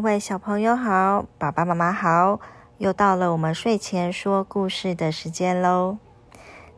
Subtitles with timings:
[0.00, 2.40] 各位小朋友好，爸爸妈妈好，
[2.78, 5.98] 又到了我们睡前说故事的时间喽。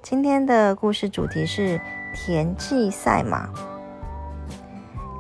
[0.03, 1.81] 今天的故事主题是
[2.13, 3.49] 田忌赛马。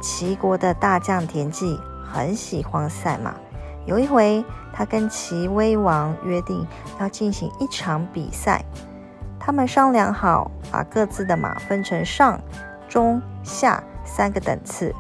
[0.03, 3.37] 齐国的大将田忌很喜欢赛马，
[3.87, 6.67] 有一回他跟齐威王约定
[6.99, 8.65] 要进行一场比赛，
[9.39, 12.41] 他们商量好，把各自的马分成上、
[12.89, 14.93] 中、下三个等次。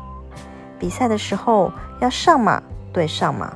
[0.78, 2.62] 比赛的时候要上马
[2.92, 3.52] 对上马，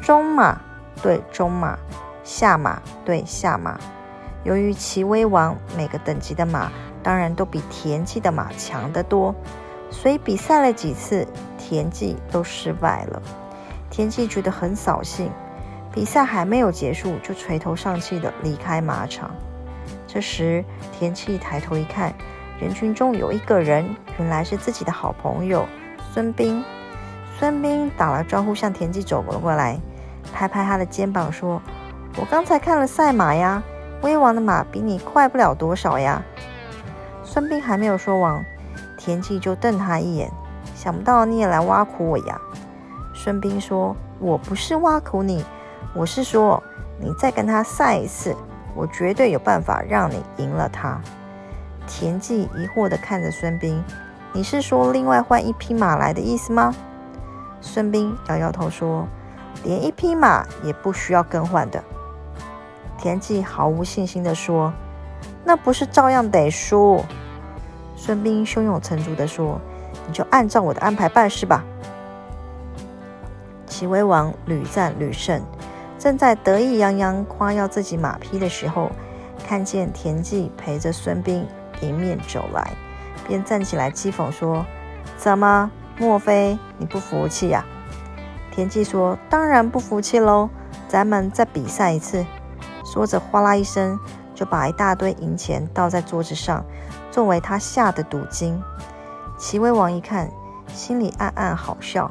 [0.00, 0.58] 中马
[1.02, 1.78] 对中马，
[2.24, 3.78] 下马对下马。
[4.42, 6.72] 由于齐威王每个等级的马
[7.02, 9.34] 当然都比田忌的马强得多，
[9.90, 11.26] 所以比赛了几次，
[11.58, 13.22] 田忌都失败了。
[13.90, 15.30] 田忌觉得很扫兴，
[15.92, 19.30] 比赛还没有结束就垂头丧气地离开马场。
[20.06, 20.64] 这时，
[20.98, 22.14] 田忌抬头一看，
[22.58, 25.66] 人群中有一个人，原来是自己的好朋友。
[26.12, 26.62] 孙膑，
[27.40, 29.80] 孙膑打了招呼，向田忌走了过来，
[30.30, 31.58] 拍拍他的肩膀说
[32.20, 33.62] ：“我刚才看了赛马呀，
[34.02, 36.22] 威王的马比你快不了多少呀。”
[37.24, 38.44] 孙膑还没有说完，
[38.98, 40.30] 田忌就瞪他一眼，
[40.74, 42.38] 想不到你也来挖苦我呀。
[43.14, 45.42] 孙膑说：“我不是挖苦你，
[45.94, 46.62] 我是说
[47.00, 48.36] 你再跟他赛一次，
[48.74, 51.00] 我绝对有办法让你赢了他。”
[51.88, 53.80] 田忌疑惑地看着孙膑。
[54.34, 56.74] 你是说另外换一匹马来的意思吗？
[57.60, 59.06] 孙膑摇摇头说
[59.64, 61.82] ：“连一匹马也不需要更换的。”
[62.98, 64.72] 田忌毫无信心地说
[65.44, 67.04] ：“那不是照样得输？”
[67.96, 69.60] 孙膑胸有成竹地说
[70.06, 71.64] ：“你就按照我的安排办事吧。”
[73.66, 75.42] 齐威王屡战屡胜，
[75.98, 78.90] 正在得意洋洋夸耀自己马匹的时候，
[79.46, 81.44] 看见田忌陪着孙膑
[81.80, 82.72] 迎面走来。
[83.28, 84.64] 便站起来讥讽说
[85.16, 85.70] ：“怎么？
[86.00, 87.64] 莫非你不服气呀？”
[88.50, 90.48] 田忌说：“当然不服气喽，
[90.88, 92.26] 咱们再比赛一次。”
[92.84, 93.96] 说着，哗啦一声
[94.34, 96.64] 就把一大堆银钱倒在桌子上，
[97.12, 98.60] 作为他下的赌金。
[99.38, 100.28] 齐威王一看，
[100.74, 102.10] 心里暗暗好笑，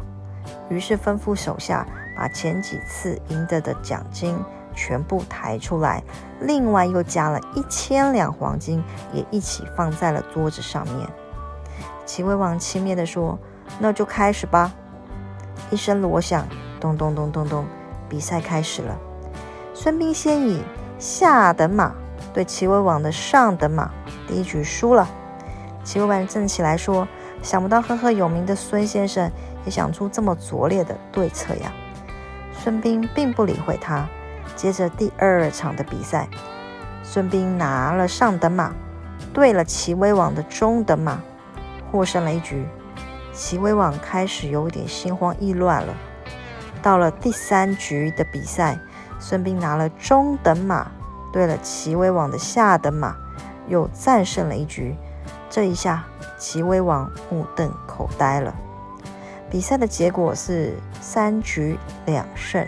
[0.69, 4.37] 于是吩咐手下把前几次赢得的奖金。
[4.75, 6.01] 全部抬出来，
[6.39, 8.81] 另外又加了一千两黄金，
[9.11, 11.09] 也一起放在了桌子上面。
[12.05, 13.37] 齐威王轻蔑地说
[13.77, 14.71] ：“那就开始吧。”
[15.69, 16.47] 一声锣响，
[16.79, 17.65] 咚咚咚咚咚，
[18.07, 18.97] 比赛开始了。
[19.73, 20.63] 孙膑先以
[20.97, 21.93] 下等马
[22.33, 23.91] 对齐威王的上等马，
[24.27, 25.07] 第一局输了。
[25.83, 27.07] 齐威王站起来说
[27.41, 29.31] ：“想不到赫赫有名的孙先生
[29.65, 31.71] 也想出这么拙劣的对策呀！”
[32.51, 34.05] 孙膑并不理会他。
[34.55, 36.27] 接着第二场的比赛，
[37.01, 38.73] 孙膑拿了上等马，
[39.33, 41.21] 对了齐威王的中等马，
[41.89, 42.65] 获胜了一局。
[43.39, 45.95] 齐威王开始有点心慌意乱了。
[46.83, 48.77] 到了第三局的比赛，
[49.17, 50.91] 孙膑拿了中等马，
[51.31, 53.15] 对了齐威王的下等马，
[53.69, 54.93] 又战胜了一局。
[55.49, 56.03] 这一下，
[56.37, 58.53] 齐威王目瞪口呆了。
[59.49, 62.67] 比赛的结果是三局两胜。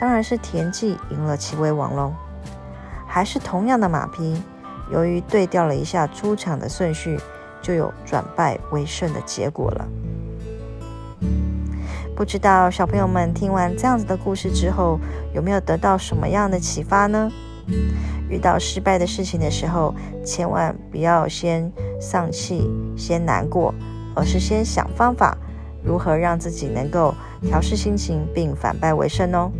[0.00, 2.12] 当然是田忌赢了齐威王喽，
[3.06, 4.42] 还是同样的马匹，
[4.90, 7.20] 由于对调了一下出场的顺序，
[7.62, 9.86] 就有转败为胜的结果了。
[12.18, 14.98] 不知道小朋友们听完这样子的故事之后，
[15.32, 17.30] 有没有得到什么样的启发呢？
[18.28, 23.72] 遇到失败的事情的时候，千万不要先丧气、先难过，
[24.16, 25.38] 而是先想方法，
[25.80, 29.52] 如何让自己能够调试心情，并反败为胜哦。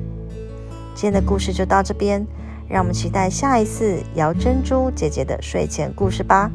[0.96, 2.26] 今天的故事就到这边，
[2.68, 6.50] 让我们期待下一次姚珍珠姐姐的睡前故事吧。